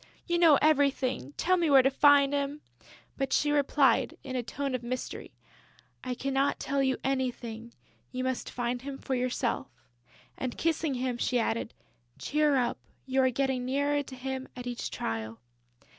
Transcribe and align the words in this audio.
You 0.25 0.39
know 0.39 0.57
everything: 0.63 1.33
tell 1.37 1.57
me 1.57 1.69
where 1.69 1.83
to 1.83 1.91
find 1.91 2.33
him!" 2.33 2.61
But 3.17 3.31
she 3.31 3.51
replied, 3.51 4.17
in 4.23 4.35
a 4.35 4.41
tone 4.41 4.73
of 4.73 4.81
mystery: 4.81 5.35
"I 6.03 6.15
cannot 6.15 6.59
tell 6.59 6.81
you 6.81 6.97
anything. 7.03 7.73
You 8.11 8.23
must 8.23 8.49
find 8.49 8.81
him 8.81 8.97
for 8.97 9.13
yourself." 9.13 9.67
And, 10.39 10.57
kissing 10.57 10.95
him, 10.95 11.19
she 11.19 11.37
added, 11.37 11.75
"Cheer 12.17 12.55
up; 12.55 12.79
you 13.05 13.21
are 13.21 13.29
getting 13.29 13.63
nearer 13.63 14.01
to 14.01 14.15
him 14.15 14.47
at 14.55 14.65
each 14.65 14.89
trial." 14.89 15.39